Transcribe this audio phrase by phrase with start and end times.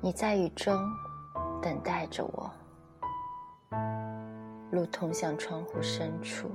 [0.00, 0.72] 你在雨中
[1.60, 2.48] 等待着我，
[4.70, 6.48] 路通向窗户深处。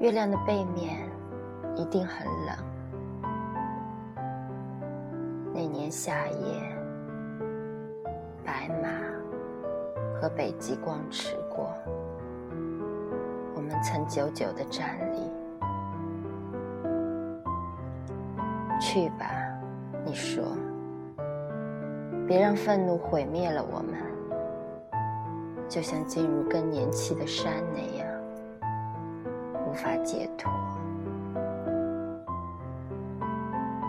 [0.00, 1.06] 月亮的背面
[1.76, 2.56] 一定很冷。
[5.52, 6.76] 那年夏夜，
[8.42, 8.88] 白马
[10.18, 11.74] 和北极光驰过，
[13.54, 15.30] 我们曾久久的站立。
[18.80, 19.26] 去吧，
[20.04, 20.44] 你说，
[22.26, 23.94] 别让愤怒毁灭了我们，
[25.68, 28.06] 就像进入更年期的山那样。
[29.66, 30.52] 无法解脱。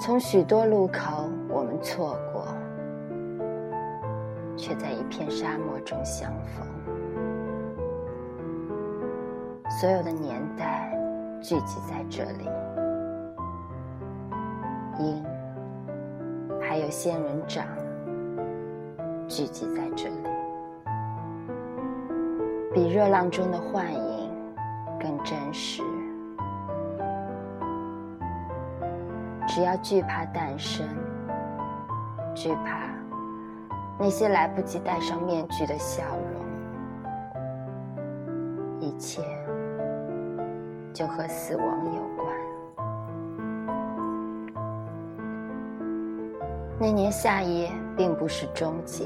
[0.00, 2.46] 从许多路口，我们错过，
[4.56, 6.66] 却在一片沙漠中相逢。
[9.80, 10.96] 所有的年代
[11.42, 12.48] 聚集在这里，
[14.98, 15.24] 因，
[16.74, 17.64] 还有仙人掌
[19.28, 20.28] 聚集在这里，
[22.72, 24.28] 比热浪中的幻影。
[24.98, 25.84] 更真实。
[29.46, 30.84] 只要惧怕诞生，
[32.34, 32.88] 惧怕
[33.96, 36.42] 那些来不及戴上面具的笑容，
[38.80, 39.22] 一切
[40.92, 42.43] 就和死亡有关。
[46.76, 49.04] 那年夏夜并不是终结，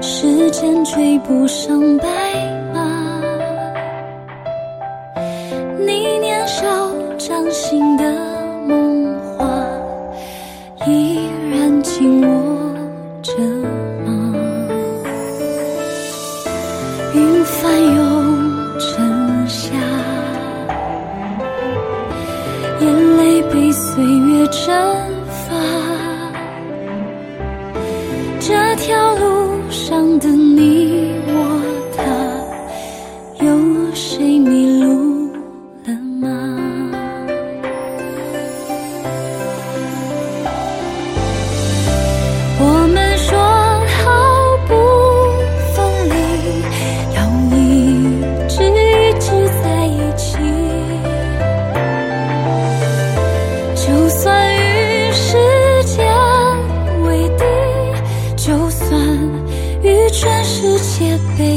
[0.00, 2.06] 时间追不上白
[2.72, 2.80] 马。
[5.78, 6.64] 你年少
[7.18, 8.04] 掌心的
[8.66, 9.44] 梦话，
[10.86, 12.28] 依然紧握
[13.22, 13.32] 着
[14.04, 14.34] 吗？
[17.14, 19.70] 云翻涌成夏。
[22.80, 24.68] 眼泪被岁月蒸
[33.40, 33.46] 有
[33.94, 35.28] 谁迷路
[35.84, 36.28] 了吗？
[42.60, 42.62] 我
[42.94, 43.36] 们说
[43.88, 44.02] 好
[44.68, 44.72] 不
[45.74, 45.76] 分
[46.08, 46.14] 离，
[47.14, 47.18] 要
[47.50, 47.58] 一
[48.48, 49.26] 直一直
[49.62, 50.24] 在一起。
[53.74, 54.22] 就算
[54.54, 55.26] 与时
[55.84, 55.92] 间
[57.04, 57.42] 为敌，
[58.36, 58.88] 就算
[59.82, 61.53] 与全世界背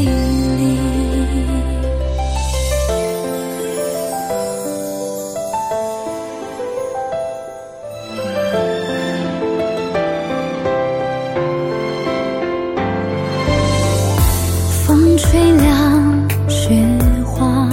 [16.68, 16.76] 雪
[17.24, 17.70] 花，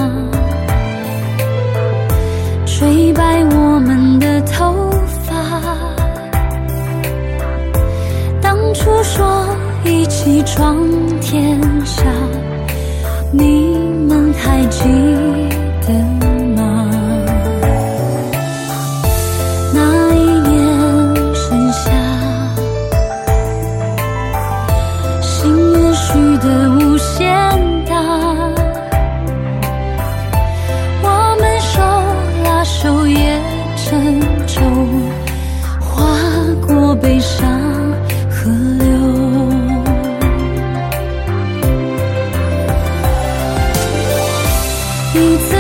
[2.65, 4.73] 吹白我们的头
[5.25, 5.35] 发。
[8.41, 9.49] 当初说
[9.85, 10.77] 一起闯
[11.21, 12.05] 天下，
[13.33, 14.89] 你们还记
[15.85, 16.24] 得
[45.15, 45.54] 你曾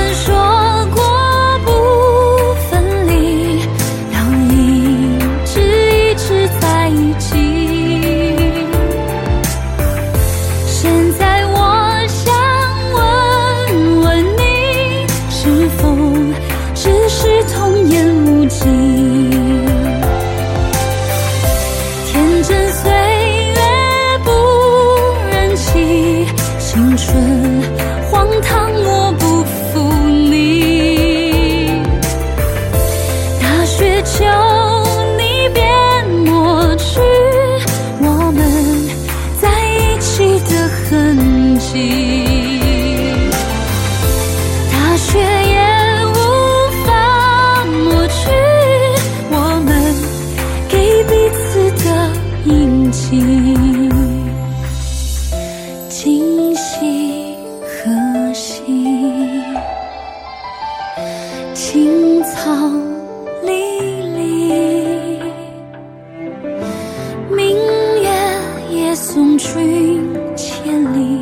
[69.14, 70.02] 送君
[70.34, 71.13] 千里。